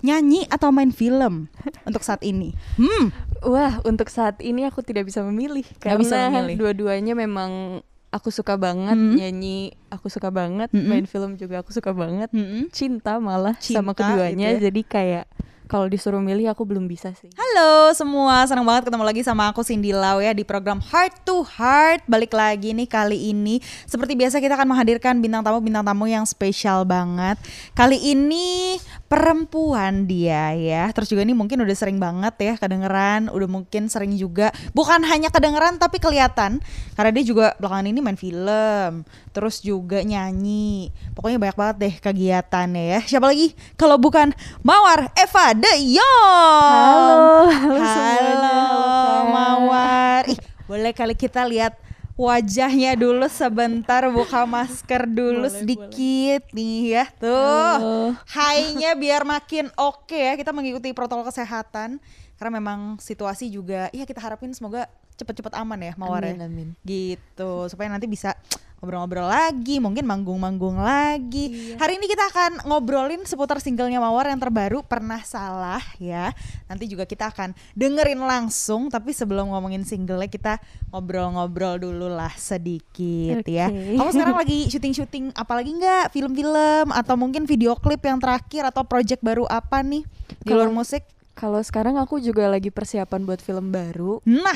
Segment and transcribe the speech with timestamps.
[0.00, 1.48] nyanyi atau main film
[1.82, 2.52] untuk saat ini?
[2.74, 3.12] Hmm,
[3.42, 6.56] Wah, untuk saat ini aku tidak bisa memilih karena bisa memilih.
[6.56, 7.80] dua-duanya memang
[8.10, 9.14] aku suka banget Hmm.
[9.14, 10.84] nyanyi, aku suka banget Mm-mm.
[10.84, 12.68] main film juga aku suka banget, Mm-mm.
[12.68, 14.50] cinta malah sama Cinta keduanya.
[14.50, 14.64] gitu ya.
[14.66, 15.24] Jadi kayak
[15.70, 17.30] kalau disuruh milih aku belum bisa sih.
[17.38, 21.46] Halo semua, senang banget ketemu lagi sama aku Cindy Lau ya di program Heart to
[21.46, 22.10] Heart.
[22.10, 23.62] Balik lagi nih kali ini.
[23.86, 27.38] Seperti biasa kita akan menghadirkan bintang tamu-bintang tamu yang spesial banget.
[27.78, 30.90] Kali ini perempuan dia ya.
[30.90, 35.30] Terus juga ini mungkin udah sering banget ya kedengeran, udah mungkin sering juga bukan hanya
[35.30, 36.58] kedengeran tapi kelihatan
[36.98, 40.90] karena dia juga belakangan ini main film, terus juga nyanyi.
[41.14, 43.00] Pokoknya banyak banget deh kegiatannya ya.
[43.06, 44.34] Siapa lagi kalau bukan
[44.66, 46.72] Mawar Eva De Jong.
[46.72, 48.32] Halo, halo semuanya.
[48.32, 49.28] Halo.
[49.28, 50.22] Mawar.
[50.24, 51.76] Ih, boleh kali kita lihat
[52.16, 57.32] wajahnya dulu sebentar buka masker dulu Boleh, sedikit nih ya tuh
[57.80, 58.12] Halo.
[58.28, 61.96] high-nya biar makin oke ya kita mengikuti protokol kesehatan
[62.36, 64.84] karena memang situasi juga ya kita harapin semoga
[65.16, 66.68] cepet-cepet aman ya Mawar ya Amin, amin.
[66.84, 68.36] gitu supaya nanti bisa
[68.80, 71.52] ngobrol-ngobrol lagi mungkin manggung-manggung lagi.
[71.52, 71.76] Iya.
[71.76, 76.32] hari ini kita akan ngobrolin seputar singlenya Mawar yang terbaru pernah salah ya.
[76.64, 80.54] Nanti juga kita akan dengerin langsung tapi sebelum ngomongin singlenya kita
[80.88, 83.68] ngobrol-ngobrol dulu lah sedikit ya.
[83.68, 84.00] Oke.
[84.00, 86.16] kamu sekarang lagi syuting-syuting apalagi nggak?
[86.16, 90.08] Film-film atau mungkin video klip yang terakhir atau project baru apa nih
[90.40, 91.04] di luar musik
[91.40, 94.20] Kalau sekarang aku juga lagi persiapan buat film baru.
[94.22, 94.52] nah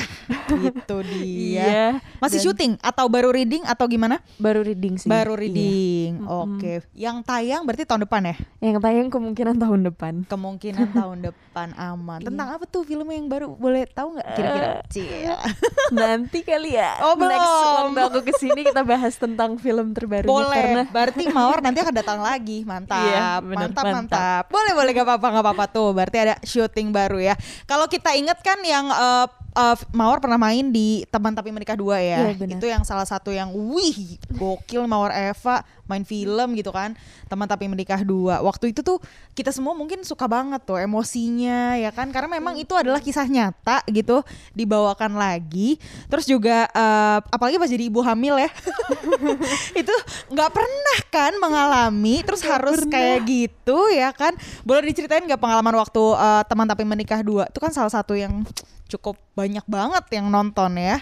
[0.61, 1.85] itu dia Iya.
[2.19, 5.09] masih Dan syuting atau baru reading atau gimana Baru reading sih.
[5.09, 5.41] Baru Iya.
[5.41, 6.09] reading.
[6.21, 6.29] Mm-mm.
[6.29, 6.85] Oke.
[6.93, 8.35] Yang tayang berarti tahun depan ya?
[8.61, 10.13] Yang tayang kemungkinan tahun depan.
[10.25, 12.21] Kemungkinan tahun depan aman.
[12.21, 12.27] Iya.
[12.29, 13.49] Tentang apa tuh film yang baru?
[13.51, 14.67] Boleh tahu nggak kira-kira?
[14.87, 15.33] Cil.
[15.97, 17.01] Nanti kali ya.
[17.01, 17.31] Oh, belum.
[17.31, 20.53] Next waktu aku ke sini kita bahas tentang film terbarunya Boleh.
[20.53, 22.61] karena Berarti Mawar nanti akan datang lagi.
[22.61, 23.01] Mantap.
[23.01, 24.43] Iya, bener, mantap, mantap, mantap.
[24.47, 25.89] Boleh, boleh gak apa-apa, gak apa-apa tuh.
[25.91, 26.35] Berarti ada
[26.75, 27.39] syuting baru ya.
[27.63, 31.97] Kalau kita inget kan yang eh, eh, Mawar pernah main di Teman Tapi Menikah Dua
[31.97, 32.29] ya.
[32.29, 32.59] Iya, benar.
[32.59, 36.93] Itu yang salah satu yang wih, gokil Mawar Eva main film gitu kan.
[37.31, 38.43] Teman Tapi Menikah Dua.
[38.43, 38.99] Waktu itu tuh
[39.33, 43.81] kita semua mungkin suka banget tuh emosinya ya kan karena memang itu adalah kisah nyata
[43.89, 44.21] gitu
[44.53, 45.79] dibawakan lagi.
[46.11, 48.51] Terus juga eh, apalagi pas jadi ibu hamil ya.
[49.81, 49.95] itu
[50.31, 54.35] nggak pernah kan mengalami terus harus kayak gitu ya kan
[54.67, 58.43] boleh diceritain nggak pengalaman waktu eh, teman tapi menikah dua itu kan salah satu yang
[58.87, 61.01] cukup banyak banget yang nonton ya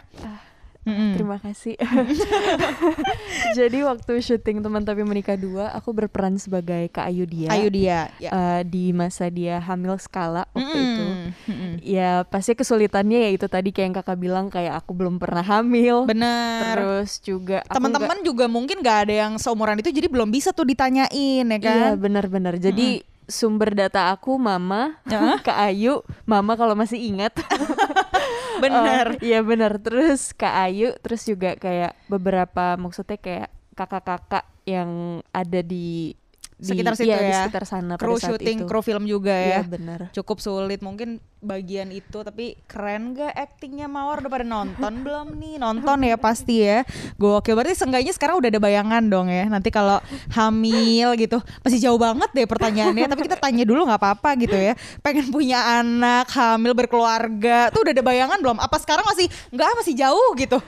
[0.83, 1.15] Mm-mm.
[1.15, 1.79] Terima kasih.
[3.55, 7.47] Jadi waktu syuting teman tapi menikah dua, aku berperan sebagai Kak Ayu dia.
[7.49, 11.03] Ayu dia ya Eh, di masa dia hamil skala waktu itu.
[11.05, 11.27] Mm-mm.
[11.47, 11.71] Mm-mm.
[11.79, 16.03] Ya pasti kesulitannya ya itu tadi kayak yang kakak bilang kayak aku belum pernah hamil.
[16.03, 20.67] bener Terus juga teman-teman juga mungkin nggak ada yang seumuran itu jadi belum bisa tuh
[20.67, 21.07] ditanyain
[21.43, 22.59] ya nggak- kan Iya benar-benar.
[22.59, 25.39] Jadi sumber data aku mama, Heeh.
[25.43, 27.33] Kak Ayu, mama kalau masih ingat.
[28.63, 29.81] bener Oh, Iya benar.
[29.81, 36.15] Terus Kak Ayu, terus juga kayak beberapa maksudnya kayak kakak-kakak yang ada di,
[36.63, 37.39] di Sekitar situ iya, di ya.
[37.43, 38.67] sekitar sana kru syuting itu.
[38.71, 39.59] kru film juga ya.
[39.59, 39.99] Iya benar.
[40.15, 40.79] cukup sulit.
[40.79, 44.23] Mungkin bagian itu tapi keren gak aktingnya Mawar?
[44.23, 45.59] Udah pada nonton belum nih?
[45.59, 46.87] Nonton ya pasti ya.
[47.19, 47.59] Gokil.
[47.59, 49.43] Berarti seenggaknya sekarang udah ada bayangan dong ya.
[49.51, 49.99] Nanti kalau
[50.31, 53.11] hamil gitu masih jauh banget deh pertanyaannya.
[53.11, 54.79] Tapi kita tanya dulu nggak apa-apa gitu ya.
[55.03, 58.57] Pengen punya anak hamil berkeluarga tuh udah ada bayangan belum?
[58.63, 60.63] Apa sekarang masih nggak masih jauh gitu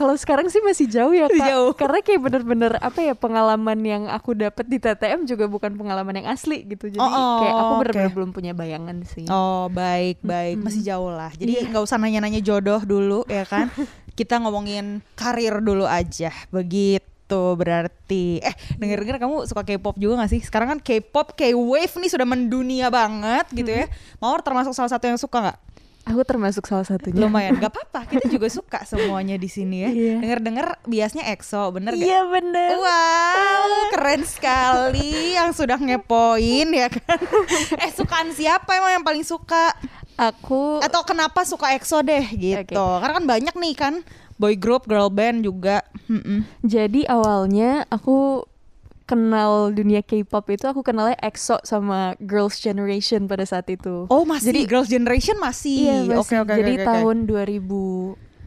[0.00, 1.44] Kalau sekarang sih masih jauh ya kak.
[1.44, 1.72] jauh.
[1.76, 6.32] Karena kayak bener-bener apa ya pengalaman yang aku dapat di TTM juga bukan pengalaman yang
[6.32, 6.88] asli gitu.
[6.88, 9.28] Jadi Oh, oh, kayak aku bener-bener belum punya bayangan sih.
[9.28, 11.28] Oh baik baik masih jauh lah.
[11.36, 11.68] Jadi Iya.
[11.68, 13.68] nggak usah nanya-nanya jodoh dulu ya kan.
[14.16, 16.32] Kita ngomongin karir dulu aja.
[16.48, 17.04] Begitu
[17.54, 18.40] berarti.
[18.40, 20.40] Eh denger-denger kamu suka K-pop juga gak sih?
[20.40, 23.84] Sekarang kan K-pop K-wave nih sudah mendunia banget gitu ya.
[24.16, 25.58] Mawar termasuk salah satu yang suka nggak?
[26.08, 27.20] Aku termasuk salah satunya.
[27.20, 27.60] Lumayan.
[27.60, 28.08] Gak apa-apa.
[28.08, 29.90] Kita juga suka semuanya di sini ya.
[29.90, 30.16] Iya.
[30.24, 32.02] Denger-denger biasanya EXO bener gak?
[32.02, 32.68] Iya bener.
[32.80, 37.18] Wow, keren sekali yang sudah ngepoin ya kan.
[37.84, 39.76] eh sukaan siapa emang yang paling suka?
[40.20, 43.94] Aku atau kenapa suka EXO deh gitu karena kan banyak nih kan
[44.36, 45.80] boy group girl band juga
[46.12, 46.44] Mm-mm.
[46.60, 48.44] jadi awalnya aku
[49.10, 54.06] kenal dunia K-pop itu aku kenalnya EXO sama Girls' Generation pada saat itu.
[54.06, 56.16] oh masih Jadi- girls generation masih Iya, masih.
[56.16, 56.86] oke oke Jadi oke, oke.
[56.86, 57.16] tahun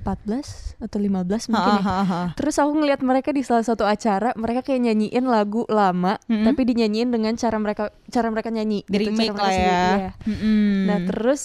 [0.04, 1.84] 2014 atau 15 mungkin Ha, ya.
[1.84, 2.22] ha, ha.
[2.34, 6.44] Terus aku ngeliat mereka di salah satu acara, mereka kayak nyanyiin lagu lama, Mm-mm.
[6.44, 10.12] tapi dinyanyiin dengan cara mereka cara mereka nyanyi, di gitu, cara mereka ya sendiri, iya.
[10.26, 10.72] Mm-mm.
[10.84, 11.42] Nah terus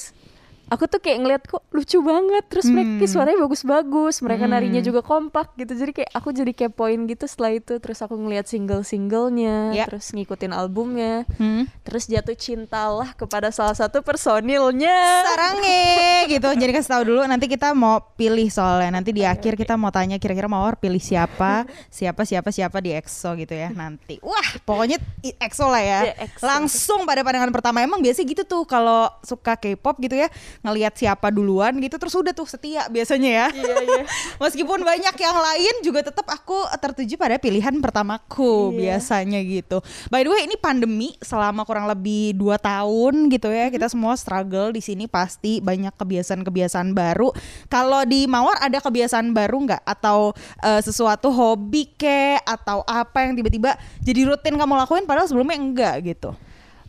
[0.69, 3.09] aku tuh kayak ngeliat kok lucu banget terus mereka Hmm.
[3.09, 4.53] suaranya bagus-bagus mereka Hmm.
[4.53, 8.47] narinya juga kompak gitu jadi kayak aku jadi kepoin gitu setelah itu terus aku ngeliat
[8.47, 9.85] single-singlenya Ya.
[9.87, 11.67] terus ngikutin albumnya Hmm.
[11.83, 15.89] terus jatuh cintalah kepada salah satu personilnya Sarange
[16.29, 16.49] gitu.
[16.51, 20.17] Jadi kasih tahu dulu nanti kita mau pilih soalnya nanti di akhir kita mau tanya
[20.17, 24.21] kira-kira Mawar pilih siapa, siapa siapa siapa di EXO gitu ya nanti.
[24.21, 26.01] Wah, pokoknya EXO lah ya.
[26.05, 26.45] Ya, EXO.
[26.45, 30.29] Langsung pada pandangan pertama emang biasa gitu tuh kalau suka K-pop gitu ya,
[30.61, 33.47] ngelihat siapa duluan gitu terus udah tuh setia biasanya ya.
[33.55, 34.03] iya iya
[34.43, 38.99] Meskipun banyak yang lain juga tetap aku tertuju pada pilihan pertamaku Iya.
[38.99, 39.79] biasanya gitu.
[40.09, 44.71] By the way ini pandemi selama kurang lebih dua tahun gitu ya kita semua struggle
[44.71, 47.31] di sini pasti banyak kebiasaan-kebiasaan baru.
[47.67, 53.37] Kalau di Mawar ada kebiasaan baru nggak atau eh, sesuatu hobi ke atau apa yang
[53.37, 56.31] tiba-tiba jadi rutin kamu lakuin padahal sebelumnya enggak gitu.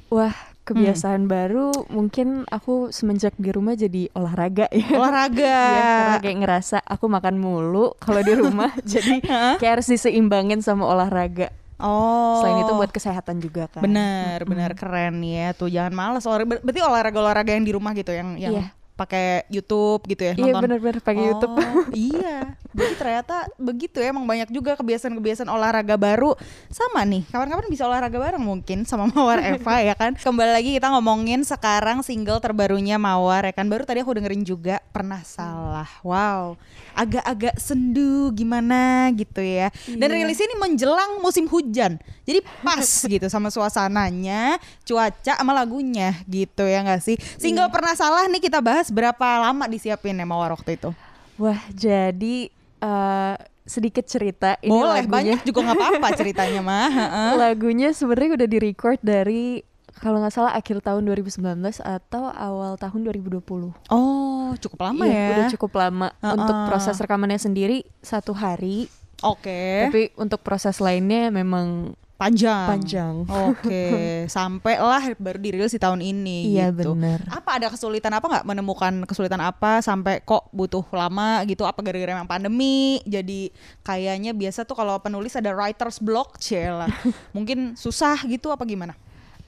[0.09, 0.33] wah
[0.69, 5.57] kebiasaan baru mungkin aku semenjak di rumah jadi olahraga ya Olahraga.
[5.69, 9.19] Iya, karena kayak ngerasa aku makan mulu kalau di rumah jadi
[9.57, 11.49] kayak harus diseimbangin sama olahraga
[11.79, 12.43] Oh.
[12.43, 16.59] selain itu buat kesehatan juga kan Bener, bener keren ya tuh jangan males olahraga.
[16.59, 18.67] Berarti olahraga-olahraga yang di rumah gitu yang yang Iya.
[18.99, 20.61] Pakai YouTube gitu ya iya nonton.
[20.67, 21.55] bener-bener pakai Oh, YouTube
[21.95, 22.59] iya.
[22.69, 26.37] Jadi ternyata begitu ya emang banyak juga kebiasaan-kebiasaan olahraga baru.
[26.69, 30.13] Sama nih, kapan-kapan bisa olahraga bareng mungkin sama Mawar Eva ya kan.
[30.13, 33.65] Kembali lagi kita ngomongin sekarang single terbarunya Mawar ya kan.
[33.65, 35.89] Baru tadi aku dengerin juga Pernah Salah.
[36.05, 36.61] Wow.
[36.93, 39.73] Agak-agak sendu gimana gitu ya.
[39.87, 40.15] Dan Iya.
[40.21, 41.97] rilis ini menjelang musim hujan.
[42.23, 42.85] Jadi pas
[43.17, 47.17] gitu sama suasananya, cuaca sama lagunya gitu ya nggak sih?
[47.35, 50.89] Single Pernah Salah nih kita bahas berapa lama disiapin ya Mawar waktu itu?
[51.35, 56.89] wah jadi eh, sedikit cerita ini Boleh, lagunya banyak juga nggak apa-apa ceritanya mah.
[57.33, 59.61] lagunya sebenarnya udah di record dari
[59.95, 61.43] kalau nggak salah akhir tahun 2019
[61.77, 63.43] atau awal tahun 2020
[63.87, 65.29] Oh, cukup lama Iya, ya.
[65.29, 66.33] udah cukup lama Heeh.
[66.33, 68.87] untuk proses rekamannya sendiri satu hari
[69.19, 69.85] Oke.
[69.85, 72.67] tapi untuk proses lainnya memang panjang.
[72.67, 73.87] panjang Oke,
[74.35, 76.91] sampai lah baru dirilis di tahun ini Iya, gitu.
[76.93, 77.23] bener.
[77.25, 81.63] Apa ada kesulitan apa nggak menemukan kesulitan apa sampai kok butuh lama gitu?
[81.63, 82.99] Apa gara-gara memang pandemi?
[83.07, 86.35] Jadi kayaknya biasa tuh kalau penulis ada writer's block,
[86.75, 86.91] lah.
[87.35, 88.99] Mungkin susah gitu apa gimana?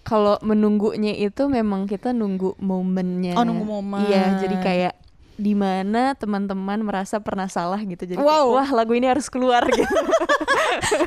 [0.02, 4.10] kalau menunggunya itu memang kita nunggu momennya Oh, nunggu momen.
[4.10, 4.94] iya jadi kayak
[5.42, 8.54] di mana teman-teman merasa pernah salah gitu jadi kayak, Wow.
[8.54, 9.82] wah lagu ini harus keluar gitu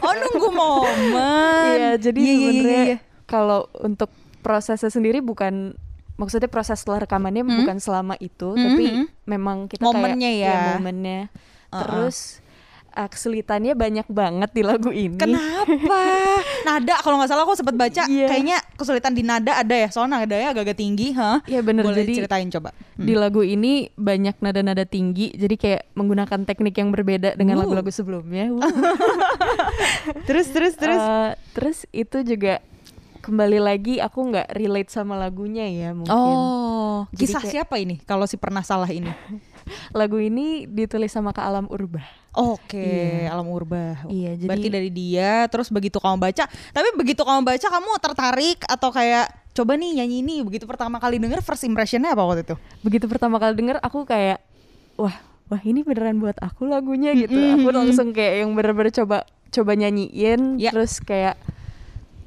[0.01, 1.67] Oh, nunggu momen.
[1.71, 2.99] iya jadi Iya, iya, iya, sebenarnya iya.
[3.25, 4.11] kalau untuk
[4.41, 5.79] prosesnya sendiri bukan
[6.15, 7.63] maksudnya proses setelah rekamannya Hmm.
[7.63, 9.07] bukan selama itu Hmm, tapi hmm.
[9.25, 10.59] memang kita Momennya kayak, ya.
[10.75, 11.21] momennya
[11.69, 11.81] Uh-uh.
[11.81, 12.44] terus
[12.95, 15.99] uh, kesulitannya banyak banget di lagu ini Kenapa?
[16.67, 18.27] nada kalau nggak salah aku sempat baca Iya.
[18.27, 21.43] kayaknya kesulitan di nada ada ya soalnya nadanya agak-agak tinggi, ha?
[21.45, 22.71] Iya bener Boleh jadi ceritain coba.
[22.95, 23.05] Hmm.
[23.05, 27.61] di lagu ini banyak nada-nada tinggi jadi kayak menggunakan teknik yang berbeda dengan Uh.
[27.63, 28.49] lagu-lagu sebelumnya.
[28.55, 28.63] Uh.
[30.25, 30.97] terus terus terus.
[30.97, 32.61] Eh, terus itu juga
[33.19, 36.13] kembali lagi aku nggak relate sama lagunya ya mungkin.
[36.13, 39.09] oh, Jadi kisah kayak- siapa ini kalau si pernah salah ini?
[39.97, 42.05] Lagu ini ditulis sama Kak Alam Urba.
[42.35, 42.83] Oke,
[43.23, 43.31] Iya.
[43.31, 44.03] alam urba.
[44.05, 48.59] Iya, jadi- berarti dari dia terus begitu kamu baca, tapi begitu kamu baca kamu tertarik
[48.65, 52.55] atau kayak coba nih nyanyi ini begitu pertama kali denger first impressionnya apa waktu itu?
[52.83, 54.43] Begitu pertama kali denger aku kayak
[54.95, 55.15] wah
[55.47, 57.33] wah ini beneran buat aku lagunya gitu.
[57.33, 57.63] Mm-mm.
[57.63, 60.75] Aku langsung kayak yang bener-bener coba coba nyanyiin Ya.
[60.75, 61.39] terus kayak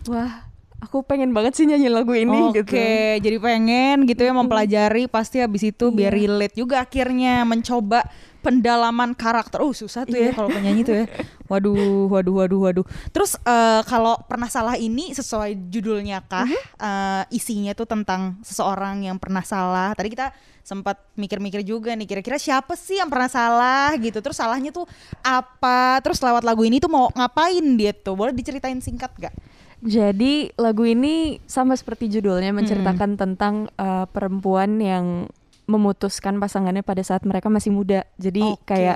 [0.07, 0.47] wah
[0.79, 2.77] aku pengen banget sih nyanyi lagu ini Oke, gitu.
[3.19, 6.19] jadi pengen gitu ya mempelajari pasti habis itu biar Iya.
[6.23, 8.07] relate juga akhirnya mencoba
[8.39, 9.59] pendalaman karakter.
[9.59, 10.33] Oh, susah tuh ya Iya.
[10.35, 11.05] kalau penyanyi tuh ya.
[11.47, 12.85] Waduh, waduh, waduh, waduh.
[13.15, 16.43] Terus eh, kalau pernah salah ini sesuai judulnya kah?
[16.43, 16.59] Mhm.
[16.75, 19.95] Eh, isinya tuh tentang seseorang yang pernah salah.
[19.95, 24.19] Tadi kita sempat mikir-mikir juga nih kira-kira siapa sih yang pernah salah gitu.
[24.19, 24.83] Terus salahnya tuh
[25.23, 26.03] apa?
[26.03, 28.19] Terus lewat lagu ini tuh mau ngapain dia tuh?
[28.19, 29.31] Boleh diceritain singkat gak?
[29.79, 35.31] Jadi lagu ini sama seperti judulnya menceritakan tentang uh, perempuan yang
[35.67, 38.07] memutuskan pasangannya pada saat mereka masih muda.
[38.15, 38.71] Jadi Oke.
[38.71, 38.95] kayak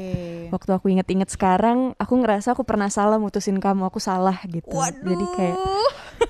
[0.55, 4.71] waktu aku inget-inget sekarang, aku ngerasa aku pernah salah mutusin kamu, aku salah gitu.
[4.71, 5.03] Waduh.
[5.03, 5.57] Jadi kayak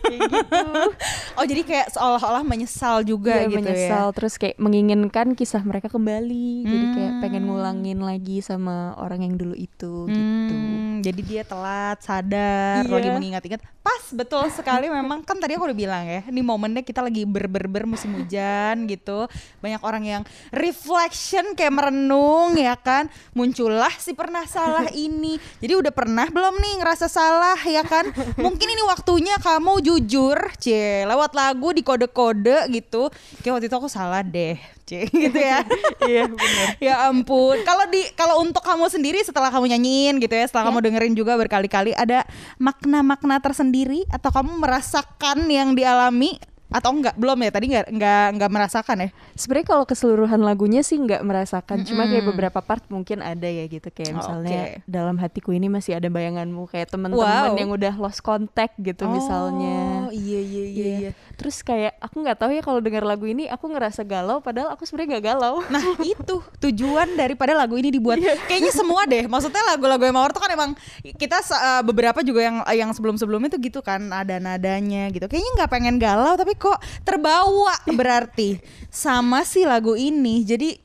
[0.02, 0.60] kayak gitu.
[1.40, 6.50] Oh jadi kayak seolah-olah menyesal juga Iya, gitu menyesal terus kayak menginginkan kisah mereka kembali.
[6.64, 7.50] Jadi kayak pengen Hmm.
[7.50, 10.14] ngulangin lagi sama orang yang dulu itu ya.
[10.14, 10.54] gitu.
[10.54, 12.92] Hmm, jadi dia telat sadar Iya.
[12.92, 13.62] lagi mengingat-ingat.
[13.82, 17.88] Pas betul sekali memang kan tadi aku udah bilang ya, ini momennya kita lagi ber-ber-ber
[17.88, 19.26] musim hujan gitu.
[19.58, 20.22] Banyak orang yang
[20.54, 23.06] reflection kayak merenung ya kan.
[23.32, 25.36] Muncullah si pernah salah ini.
[25.58, 28.06] Jadi udah pernah belum nih ngerasa salah ya kan?
[28.36, 33.10] Mungkin ini waktunya kamu jujur, C, lewat lagu di kode-kode gitu.
[33.42, 34.56] Kayak waktu itu aku salah deh,
[34.88, 35.66] C, gitu ya.
[36.06, 36.68] Iya benar.
[36.88, 37.60] ya ampun.
[37.66, 41.34] Kalau di kalau untuk kamu sendiri setelah kamu nyanyiin gitu ya, setelah kamu dengerin juga
[41.36, 42.24] berkali-kali ada
[42.62, 46.38] makna-makna tersendiri atau kamu merasakan yang dialami
[46.72, 47.14] atau enggak?
[47.16, 47.52] Belum ya?
[47.52, 49.10] Tadi enggak enggak enggak merasakan ya?
[49.36, 53.88] Sebenarnya kalau keseluruhan lagunya sih nggak merasakan, cuma kayak beberapa part mungkin ada ya gitu
[53.88, 54.88] kayak misalnya Oke.
[54.88, 57.60] dalam hatiku ini masih ada bayanganmu kayak teman-teman Wow.
[57.60, 60.08] yang udah lost contact gitu misalnya.
[60.08, 60.96] Oh, iya iya iya Iya.
[60.98, 61.12] iya.
[61.36, 64.88] Terus kayak aku nggak tahu ya kalau dengar lagu ini aku ngerasa galau padahal aku
[64.88, 65.60] sebenarnya nggak galau.
[65.68, 70.40] Nah itu tujuan daripada lagu ini dibuat Kayaknya semua deh Maksudnya lagu-lagu yang Mawar tuh
[70.40, 75.26] kan emang Kita eh, beberapa juga yang yang sebelum-sebelumnya tuh gitu kan Ada nadanya gitu
[75.26, 78.62] Kayaknya nggak pengen galau Tapi kok terbawa berarti.
[78.94, 80.46] Sama si lagu ini.
[80.46, 80.78] Jadi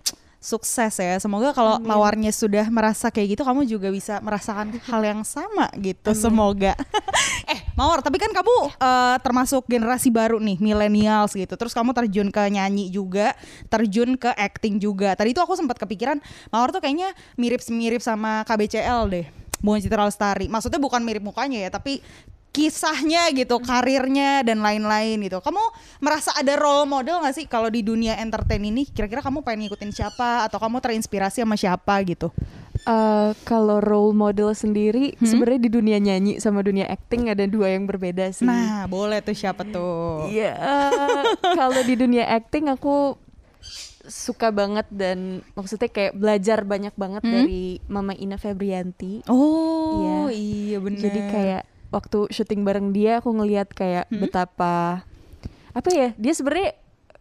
[0.46, 1.18] sukses ya.
[1.18, 6.14] Semoga kalau Mawarnya sudah merasa kayak gitu Kamu juga bisa merasakan hal yang sama gitu.
[6.14, 6.78] Semoga.
[7.46, 11.54] Eh Mawar tapi kan kamu eh, termasuk generasi baru nih Millennials gitu.
[11.54, 13.38] Terus kamu terjun ke nyanyi juga
[13.70, 15.14] Terjun ke acting juga.
[15.14, 16.18] Tadi itu aku sempat kepikiran
[16.50, 19.26] Mawar tuh kayaknya mirip-mirip sama KBCL deh
[19.62, 20.46] Bunga Citra Lestari.
[20.50, 22.02] Maksudnya bukan mirip mukanya ya Tapi
[22.56, 25.38] kisahnya gitu, karirnya dan lain-lain gitu.
[25.38, 25.60] Kamu
[26.00, 28.88] merasa ada role model gak sih kalau di dunia entertain ini?
[28.88, 32.32] Kira-kira kamu pengen ngikutin siapa atau kamu terinspirasi sama siapa gitu?
[32.78, 35.28] Eh, kalau role model sendiri Hmm?
[35.28, 38.44] sebenarnya di dunia nyanyi sama dunia acting ada dua yang berbeda sih.
[38.44, 40.24] Nah, boleh tuh siapa tuh?
[40.26, 41.22] Iya, eh,
[41.52, 43.20] kalau di dunia acting aku
[44.02, 47.32] suka banget dan maksudnya kayak belajar banyak banget Hmm?
[47.34, 49.26] dari Mama Ina Febrianti.
[49.26, 50.32] Oh, Iya.
[50.32, 51.00] iya bener.
[51.02, 54.20] Jadi kayak waktu syuting bareng dia aku ngelihat kayak Hmm?
[54.20, 55.04] betapa
[55.70, 56.72] apa ya dia sebenarnya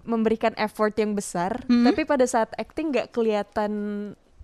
[0.01, 1.81] memberikan effort yang besar, Hmm?
[1.83, 3.71] tapi pada saat acting nggak kelihatan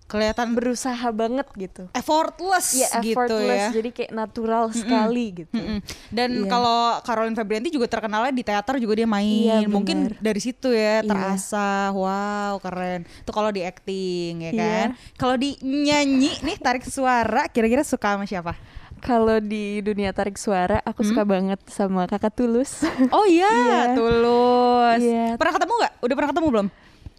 [0.03, 1.87] kelihatan berusaha banget gitu.
[1.93, 3.15] effortless Iya gitu ya.
[3.15, 5.55] effortless, jadi kayak natural sekali gitu.
[5.55, 5.79] Mm-mm.
[6.09, 6.49] Dan Iya.
[6.49, 9.63] kalau Caroline Febrianti juga terkenalnya di teater juga dia main.
[9.63, 11.07] Iya, Mungkin dari situ ya Iya.
[11.07, 11.95] terasa.
[11.95, 13.07] Wow, keren.
[13.07, 14.87] Itu kalau di acting ya kan.
[15.15, 18.59] Kalau di nyanyi nih tarik suara kira-kira suka sama siapa?
[19.01, 22.85] Kalau di dunia tarik suara, aku suka banget sama Kakak Tulus.
[23.11, 23.81] Oh iya, Iya.
[23.93, 25.01] tulus.
[25.01, 25.25] Iya.
[25.35, 25.93] Pernah ketemu nggak?
[25.99, 26.67] Udah pernah ketemu belum?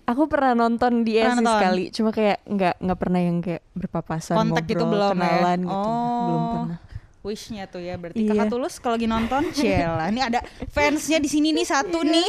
[0.02, 1.54] aku pernah nonton di Pernah nonton?
[1.54, 5.62] sekali, cuma kayak nggak nggak pernah yang kayak berpapasan, Kontak gitu ngobrol, belum kenalan ya?
[5.64, 6.18] gitu, Oh.
[6.20, 6.78] belum pernah.
[7.23, 7.95] Wishnya tuh ya.
[7.95, 8.35] Berarti Iya.
[8.35, 10.43] kakak tulus kalau lagi nonton Ciela ini ada
[10.75, 12.29] fansnya di sini nih satu nih.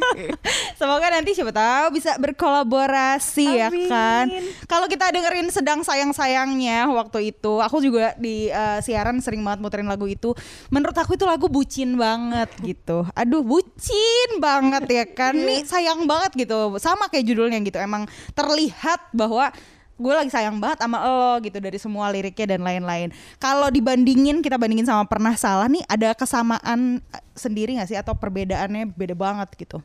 [0.80, 3.88] Semoga nanti siapa tahu bisa berkolaborasi ya Amin.
[3.88, 4.26] kan.
[4.64, 9.60] Kalau kita dengerin sedang sayang sayangnya waktu itu aku juga di eh, siaran sering banget
[9.60, 10.32] muterin lagu itu.
[10.72, 13.04] Menurut aku itu lagu bucin banget gitu.
[13.12, 15.36] Aduh bucin banget ya kan.
[15.36, 16.72] Nih sayang banget gitu.
[16.80, 17.76] Sama kayak judulnya gitu.
[17.76, 19.52] Emang terlihat bahwa
[19.96, 23.08] gue lagi sayang banget sama lo gitu dari semua liriknya dan lain-lain.
[23.36, 28.12] Kalau dibandingin kita bandingin sama pernah salah nih ada kesamaan eh, sendiri gak sih atau
[28.12, 29.80] perbedaannya beda banget gitu?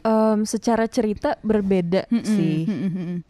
[0.00, 2.64] Em, secara cerita berbeda sih.
[2.64, 3.20] Hmm,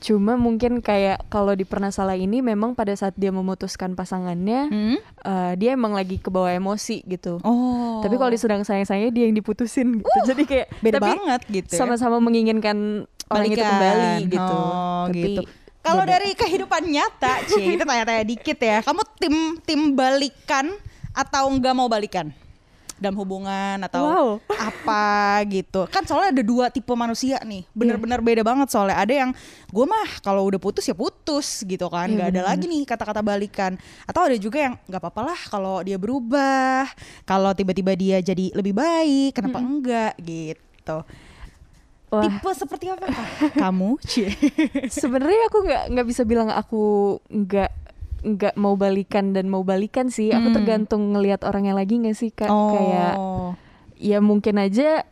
[0.00, 4.96] Cuma mungkin kayak kalau di pernah salah ini memang pada saat dia memutuskan pasangannya, Hmm?
[5.02, 7.36] eh, dia emang lagi kebawa emosi gitu.
[7.44, 8.00] Oh.
[8.00, 10.18] Tapi kalau di sedang sayang-sayangnya dia yang diputusin gitu.
[10.24, 11.72] Jadi kayak beda tapi banget gitu.
[11.76, 11.78] ya.
[11.84, 13.70] sama-sama menginginkan orang itu Balikan.
[13.70, 14.58] kembali gitu.
[14.58, 15.42] Oh, Tapi gitu.
[15.80, 18.84] Kalau dari kehidupan nyata, Cie, kita tanya-tanya dikit ya.
[18.84, 19.34] Kamu tim
[19.64, 20.68] tim balikan
[21.16, 22.28] atau nggak mau balikan?
[23.00, 24.28] Dalam hubungan atau Wow.
[24.52, 25.88] apa gitu.
[25.88, 27.64] Kan soalnya ada dua tipe manusia nih.
[27.72, 29.00] Bener-bener beda banget soalnya.
[29.00, 29.30] Ada yang
[29.72, 32.12] gue mah kalau udah putus ya putus gitu kan.
[32.12, 33.80] Iya, nggak ada lagi nih kata-kata balikan.
[34.04, 36.92] Atau ada juga yang nggak apa-apa lah kalau dia berubah.
[37.24, 41.00] Kalau tiba-tiba dia jadi lebih baik, kenapa enggak gitu.
[42.10, 42.22] Wah.
[42.22, 43.06] Tipe seperti apa
[43.62, 43.96] kamu?
[44.02, 44.34] Cie.
[44.88, 46.82] sebenarnya aku nggak nggak bisa bilang aku
[47.24, 47.70] nggak
[48.20, 50.56] nggak mau balikan dan mau balikan sih aku Hmm.
[50.56, 53.54] tergantung ngelihat orangnya lagi nggak sih kak kayak Oh.
[53.96, 55.06] ya mungkin aja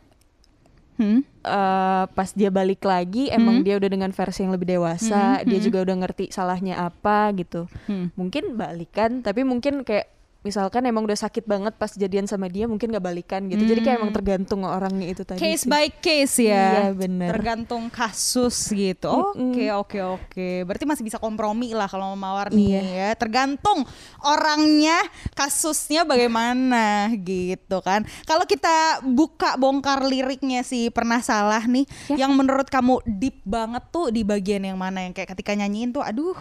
[0.93, 1.23] Hmm?
[1.23, 3.65] eh, pas dia balik lagi emang Hmm.
[3.65, 5.65] dia udah dengan versi yang lebih dewasa Hmm, dia hmm.
[5.65, 8.11] juga udah ngerti salahnya apa gitu Hmm.
[8.13, 12.87] mungkin balikan tapi mungkin kayak misalkan emang udah sakit banget pas jadian sama dia mungkin
[12.87, 15.69] nggak balikan gitu jadi kayak emang tergantung orangnya itu tadi Case sih.
[15.69, 16.65] by case ya.
[16.87, 17.29] Iya, bener.
[17.29, 19.11] Tergantung kasus gitu.
[19.11, 20.49] Oke, oke, oke.
[20.63, 22.81] Berarti masih bisa kompromi lah kalau mau mawar nih Iya.
[22.87, 23.09] ya.
[23.13, 23.83] Tergantung
[24.23, 24.95] orangnya,
[25.33, 28.07] kasusnya bagaimana gitu kan.
[28.23, 32.23] Kalau kita buka bongkar liriknya sih pernah salah nih, Ya.
[32.25, 36.01] yang menurut kamu deep banget tuh di bagian yang mana yang kayak ketika nyanyiin tuh
[36.01, 36.37] aduh,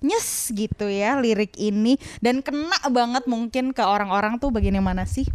[0.00, 5.08] nyes gitu ya lirik ini dan kena banget mungkin ke orang-orang tuh bagian yang mana
[5.08, 5.26] sih?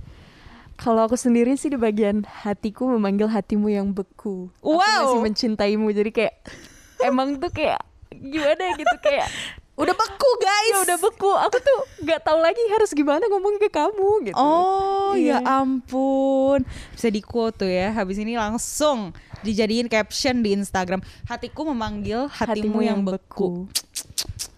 [0.78, 4.54] Kalau aku sendiri sih di bagian hatiku memanggil hatimu yang beku.
[4.62, 4.86] Aku Wow.
[5.10, 5.90] masih mencintaimu.
[5.90, 6.38] Jadi kayak
[7.10, 7.82] emang tuh kayak
[8.14, 9.26] gimana gitu kayak
[9.78, 10.74] Udah beku guys.
[10.74, 11.30] Ya udah beku.
[11.30, 14.38] Aku tuh nggak tahu lagi harus gimana ngomongin ke kamu gitu.
[14.38, 15.38] Oh Iya.
[15.38, 19.14] ya ampun Bisa di quote tuh ya Habis ini langsung
[19.46, 23.70] dijadiin caption di Instagram Hatiku memanggil hatimu, yang, beku.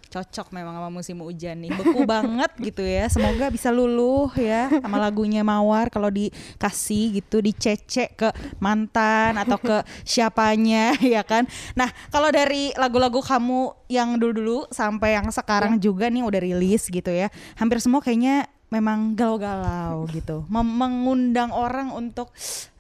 [0.10, 1.70] Cocok memang sama musim hujan nih.
[1.70, 3.06] Beku banget gitu ya.
[3.08, 5.94] Semoga bisa luluh ya Sama lagunya Mawar.
[5.94, 11.46] Kalau dikasih gitu Dicecek ke mantan Atau ke siapanya ya kan?
[11.78, 17.14] Nah kalau dari lagu-lagu kamu Yang dulu-dulu Sampai yang sekarang juga nih Udah rilis gitu
[17.14, 17.30] ya.
[17.56, 20.46] Hampir semua kayaknya Memang galau-galau gitu.
[20.46, 22.30] Mem- Mengundang orang untuk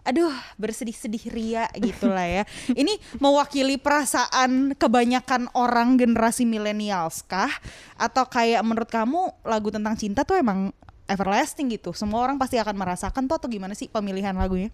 [0.10, 7.54] Aduh bersedih-sedih ria gitu lah ya Ini mewakili perasaan kebanyakan orang generasi millennials kah?
[7.94, 10.74] Atau kayak menurut kamu lagu tentang cinta tuh emang
[11.06, 14.74] everlasting gitu Semua orang pasti akan merasakan tuh atau gimana sih pemilihan lagunya?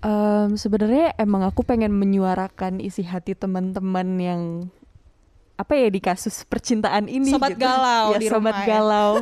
[0.00, 4.42] Em, Sebenarnya emang aku pengen menyuarakan isi hati teman-teman yang
[5.52, 7.62] apa ya di kasus percintaan ini Sobat gitu.
[7.62, 8.66] galau ya, di sobat rumah ya.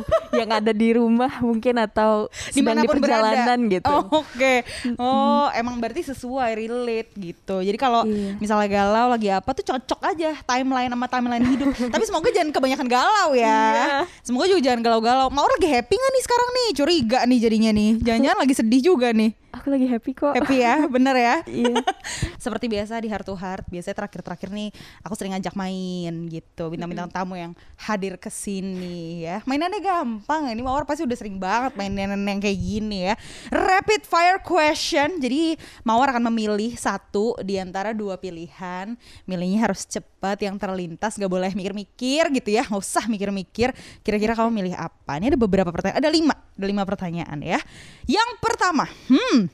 [0.33, 3.73] yang ada di rumah mungkin atau sedang di perjalanan berada.
[3.73, 3.91] gitu.
[3.91, 4.63] Oh, Oke,
[4.95, 7.59] oh emang berarti sesuai relate gitu.
[7.59, 8.37] Jadi kalau Iya.
[8.37, 11.69] misalnya galau lagi apa tuh cocok aja timeline sama timeline hidup.
[11.93, 13.47] Tapi semoga jangan kebanyakan galau ya.
[13.47, 13.87] Iya.
[14.21, 15.27] Semoga juga jangan galau-galau.
[15.29, 16.69] Mau lagi happy nggak nih sekarang nih?
[16.73, 17.89] Curiga nih jadinya nih.
[18.01, 19.31] Jangan-jangan lagi sedih juga nih.
[19.61, 20.33] Aku lagi happy kok.
[20.33, 21.35] Happy ya, bener ya.
[21.45, 21.85] Iya.
[22.43, 24.73] Seperti biasa di Heart to Heart, biasanya terakhir-terakhir nih
[25.05, 29.45] aku sering ngajak main gitu, bintang-bintang tamu yang hadir ke sini ya.
[29.45, 33.13] Mainannya gampang, ini Mawar pasti udah sering banget mainan yang kayak gini ya.
[33.53, 35.53] Rapid fire question, jadi
[35.85, 38.97] Mawar akan memilih satu di antara dua pilihan.
[39.29, 43.73] Milihnya harus cepat, yang terlintas, gak boleh mikir-mikir gitu ya, nggak usah mikir-mikir.
[44.05, 45.17] Kira-kira kamu milih apa?
[45.17, 47.57] Ini ada beberapa pertanyaan, ada lima, ada lima pertanyaan ya.
[48.05, 49.49] Yang pertama, hmm,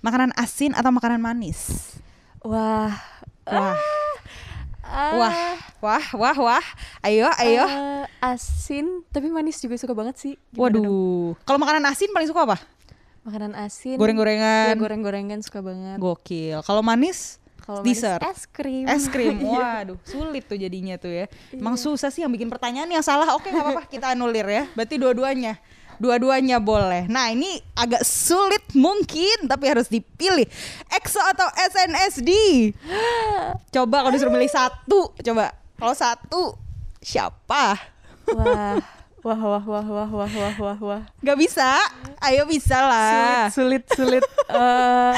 [0.00, 1.96] makanan asin atau makanan manis?
[2.44, 2.92] Wah.
[3.48, 3.74] Wah,
[4.90, 5.34] Ah, wah,
[5.78, 6.66] wah, wah, wah.
[7.06, 7.62] Ayo, ayo.
[7.62, 10.34] eh, asin tapi manis juga suka banget sih.
[10.50, 10.82] Gimana?
[10.82, 11.38] Waduh.
[11.46, 12.58] Kalau makanan asin paling suka apa?
[13.22, 13.94] Makanan asin.
[14.02, 14.74] Goreng-gorengan.
[14.74, 16.02] Ya, goreng-gorengan suka banget.
[16.02, 16.66] Gokil.
[16.66, 17.38] Kalau manis?
[17.70, 18.18] Kalau dessert.
[18.26, 18.82] es krim.
[18.90, 19.38] Es krim.
[19.46, 19.86] Iya.
[19.86, 21.30] Waduh, sulit tuh jadinya tuh ya.
[21.54, 23.38] Emang susah sih yang bikin pertanyaan yang salah.
[23.38, 24.64] Oke, nggak apa-apa, kita anulir ya.
[24.74, 25.54] Berarti dua-duanya.
[26.02, 27.06] Dua-duanya boleh.
[27.06, 30.50] Nah, ini agak sulit mungkin tapi harus dipilih.
[30.90, 32.30] EXO atau SNSD?
[33.78, 35.54] Coba kalau disuruh milih satu, coba.
[35.78, 36.42] Kalau satu
[36.98, 37.78] siapa?
[38.34, 38.82] Wah.
[39.20, 41.02] Wah, wah, wah, wah, wah, wah, wah, wah.
[41.20, 41.76] Gak bisa?
[42.24, 43.52] Ayo bisa lah.
[43.52, 44.24] Sulit, sulit, sulit.
[44.48, 45.14] Eh,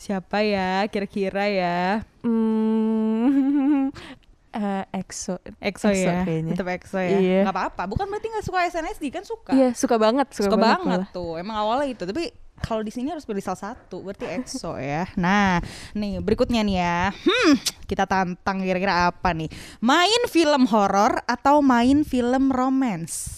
[0.00, 2.00] Siapa ya kira-kira ya?
[2.24, 3.92] hmm,
[4.56, 5.36] eh, EXO.
[5.60, 6.24] EXO, ya.
[6.24, 6.56] kayaknya.
[6.56, 7.18] Tetap EXO ya.
[7.20, 7.40] Iya.
[7.44, 7.82] Gak apa-apa.
[7.84, 9.52] Bukan berarti gak suka SNSD kan suka.
[9.52, 11.08] Iya, suka banget, suka, suka, banget, malah.
[11.12, 11.36] tuh.
[11.36, 12.08] Emang awalnya itu.
[12.08, 12.32] Tapi
[12.64, 14.00] kalau di sini harus pilih salah satu.
[14.00, 15.04] Berarti EXO ya.
[15.20, 15.60] Nah,
[15.92, 17.12] nih berikutnya nih ya.
[17.12, 19.52] Hmm, kita tantang kira-kira apa nih?
[19.84, 23.36] Main film horor atau main film romance?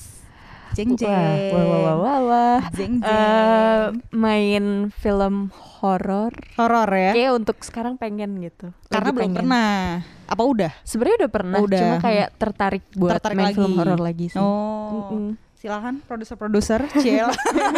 [0.72, 1.10] Jeng jeng.
[1.52, 2.11] Wah, wah, wah, wah.
[2.70, 3.10] Jeng jeng.
[3.10, 6.30] Eh, main film horor.
[6.54, 7.12] horor ya.
[7.12, 8.70] Kayak untuk sekarang pengen gitu.
[8.86, 9.38] Karena Lagi belum pengen.
[9.42, 9.72] pernah.
[10.24, 10.72] Apa udah?
[10.82, 11.80] Sebenarnya udah pernah, udah.
[11.82, 13.56] cuma kayak tertarik buat Tertarik main lagi.
[13.58, 14.38] film horor lagi sih.
[14.38, 15.10] Oh.
[15.10, 15.34] Mm-mm.
[15.62, 17.30] Silakan produser-produser Ciel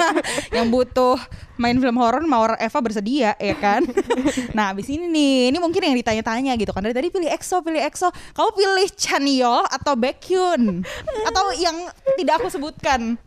[0.57, 1.21] yang butuh
[1.61, 3.85] main film horor Mawar Eva bersedia ya kan.
[4.57, 6.81] nah, abis ini nih, ini mungkin yang ditanya-tanya gitu kan.
[6.81, 8.09] Dari tadi pilih EXO, pilih EXO.
[8.09, 10.81] Kamu pilih Chanyeol atau Baekhyun?
[11.29, 11.77] atau yang
[12.17, 13.21] tidak aku sebutkan?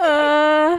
[0.00, 0.72] Eh,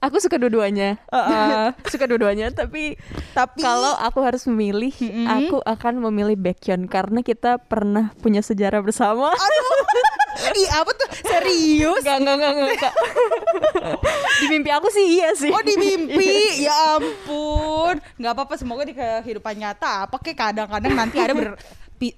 [0.00, 0.96] aku suka dua-duanya.
[1.12, 1.76] Heeh.
[1.92, 2.96] suka dua-duanya, tapi
[3.36, 5.28] Tapi kalau aku harus memilih, Mm-mm.
[5.28, 9.36] aku akan memilih Baekhyun karena kita pernah punya sejarah bersama.
[10.38, 11.08] Ih, apa tuh?
[11.26, 12.02] Serius?
[12.02, 12.94] Enggak, enggak, enggak, enggak.
[14.38, 15.50] Di mimpi aku sih iya sih.
[15.50, 17.98] Oh di mimpi, ya ampun.
[18.16, 20.06] Nggak apa-apa, semoga di kehidupan nyata.
[20.06, 21.58] Apa kayak kadang-kadang nanti ada ber,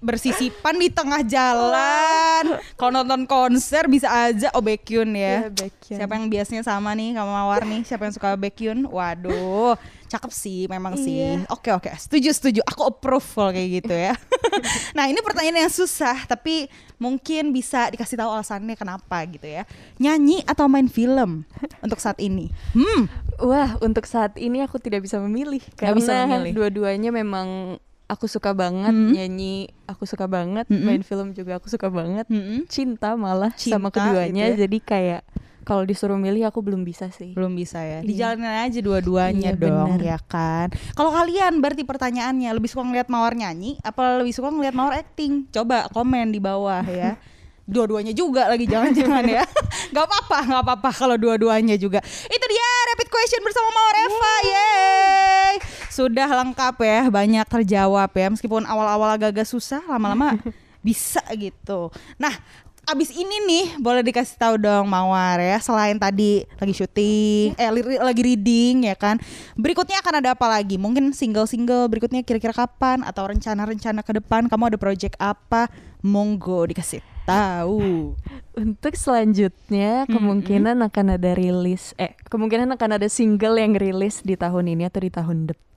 [0.00, 2.60] bersisipan di tengah jalan.
[2.76, 5.48] Kalau nonton konser bisa aja oh Baekhyun ya.
[5.48, 5.98] Iya, Baekhyun.
[5.98, 7.80] Siapa yang biasanya sama nih sama Mawar nih?
[7.88, 8.84] Siapa yang suka Baekhyun?
[8.86, 9.74] Waduh,
[10.12, 11.40] cakep sih memang sih.
[11.40, 11.48] Iya.
[11.48, 12.60] Oke oke, setuju setuju.
[12.68, 14.12] Aku approve kalau kayak gitu ya.
[14.96, 16.68] nah ini pertanyaan yang susah, tapi
[17.00, 19.64] mungkin bisa dikasih tahu alasannya kenapa gitu ya.
[19.96, 21.48] Nyanyi atau main film
[21.80, 22.52] untuk saat ini?
[22.76, 23.08] Hmm.
[23.40, 26.52] Wah, untuk saat ini aku tidak bisa memilih karena bisa memilih.
[26.52, 29.14] dua-duanya memang aku suka banget Hmm.
[29.14, 30.82] nyanyi, aku suka banget Mm-mm.
[30.82, 32.26] main film juga aku suka banget.
[32.26, 32.66] Mm-mm.
[32.66, 34.60] Cinta malah Cinta sama keduanya, gitu ya.
[34.60, 35.22] jadi kayak
[35.60, 37.30] kalau disuruh milih aku belum bisa sih.
[37.30, 38.08] belum bisa ya Iya.
[38.32, 40.02] dijalanin aja dua-duanya Iya, dong bener.
[40.02, 44.72] ya kan kalau kalian berarti pertanyaannya lebih suka ngeliat mawar nyanyi apa lebih suka ngeliat
[44.72, 47.14] mawar acting coba komen di bawah ya
[47.70, 49.46] dua-duanya juga lagi jangan-jangan ya.
[49.94, 52.02] Nggak apa-apa nggak apa-apa kalau dua-duanya juga.
[52.26, 55.54] Itu dia rapid question bersama mawar Eva yeay
[55.90, 58.26] sudah lengkap ya banyak terjawab ya.
[58.30, 60.38] Meskipun awal-awal agak-agak susah lama-lama
[60.86, 61.90] bisa gitu.
[62.16, 62.32] Nah
[62.88, 68.00] abis ini nih boleh dikasih tahu dong Mawar ya selain tadi lagi syuting eh li-
[68.00, 69.18] lagi reading ya kan?
[69.54, 70.78] Berikutnya akan ada apa lagi?
[70.80, 73.02] Mungkin single-single berikutnya kira-kira kapan?
[73.02, 74.46] Atau rencana-rencana ke depan?
[74.48, 75.68] Kamu ada project apa?
[76.00, 78.18] Monggo dikasih tahu
[78.50, 84.74] Untuk selanjutnya kemungkinan akan ada rilis eh kemungkinan akan ada single yang rilis di tahun
[84.74, 85.70] ini atau di tahun depan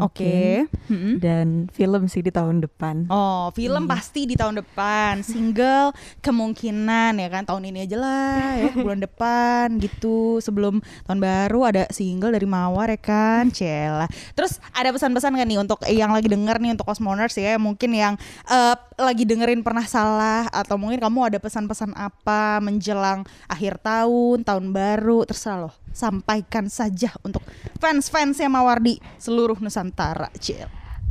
[0.00, 0.66] oke mungkin.
[0.88, 1.14] Mm-mm.
[1.20, 3.12] Dan film sih di tahun depan.
[3.12, 5.20] Oh, film pasti di tahun depan.
[5.20, 5.92] Single
[6.24, 10.40] kemungkinan ya kan tahun ini aja lah ya, bulan depan gitu.
[10.40, 14.08] Sebelum tahun baru ada single dari Mawar ya kan, Cela.
[14.34, 18.18] Terus ada pesan-pesan kan nih untuk yang lagi denger nih untuk Cosmoners ya, mungkin yang
[18.50, 22.13] eh, lagi dengerin pernah salah atau mungkin kamu ada pesan-pesan apa
[22.62, 25.74] menjelang akhir tahun, tahun baru, terserah loh.
[25.92, 27.44] Sampaikan saja untuk
[27.82, 30.66] fans-fansnya Mawar di seluruh Nusantara, Cel.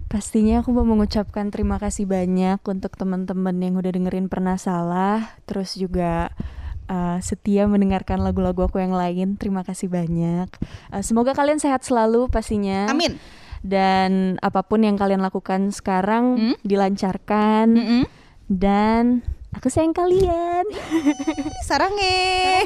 [0.09, 5.73] Pastinya aku mau mengucapkan terima kasih banyak untuk teman-teman yang udah dengerin pernah salah, terus
[5.73, 6.29] juga
[6.85, 9.41] uh, setia mendengarkan lagu-lagu aku yang lain.
[9.41, 10.49] Terima kasih banyak.
[10.93, 12.85] Uh, semoga kalian sehat selalu pastinya.
[12.93, 13.17] Amin.
[13.63, 16.55] Dan apa pun yang kalian lakukan sekarang Hmm?
[16.67, 18.03] dilancarkan Mm-mm.
[18.51, 19.23] dan
[19.55, 20.65] aku sayang kalian.
[21.67, 22.61] Sarange.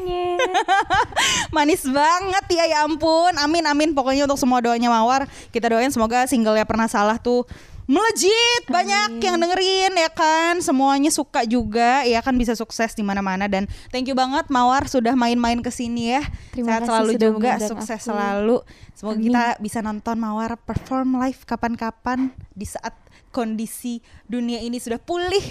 [1.55, 3.35] Manis banget ya ya ampun.
[3.37, 5.29] Amin amin pokoknya untuk semua doanya Mawar.
[5.53, 7.45] Kita doain semoga singlenya pernah salah tuh
[7.87, 13.47] melejit banyak yang dengerin ya kan semuanya suka juga ya kan bisa sukses di mana-mana
[13.47, 13.63] dan
[13.95, 16.21] thank you banget Mawar sudah main-main ke sini ya
[16.51, 18.07] Terima sehat kasih selalu sudah juga sukses aku.
[18.11, 18.57] selalu
[18.91, 19.25] semoga Amin.
[19.31, 22.91] kita bisa nonton Mawar perform live kapan-kapan di saat
[23.31, 25.45] kondisi dunia ini sudah pulih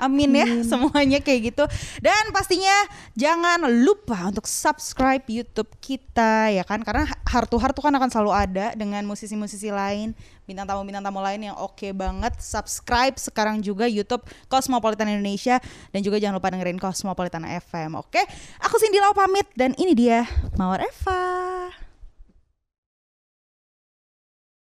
[0.00, 0.64] Amin ya Amin.
[0.64, 1.64] semuanya kayak gitu.
[2.00, 2.72] Dan pastinya
[3.12, 6.80] jangan lupa untuk subscribe YouTube kita ya kan?
[6.80, 10.16] Karena heart to heart tuh kan akan selalu ada dengan musisi-musisi lain
[10.48, 12.34] bintang tamu bintang tamu lain yang oke banget.
[12.42, 15.62] Subscribe sekarang juga YouTube Cosmopolitan Indonesia
[15.94, 18.22] dan juga jangan lupa dengerin Cosmopolitan FM oke?
[18.64, 20.26] Aku Cindy Lau pamit dan ini dia
[20.58, 21.20] Mawar Eva